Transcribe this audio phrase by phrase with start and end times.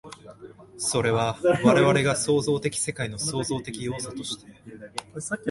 [0.79, 4.47] それは我々が創造的世界の創造的要素として、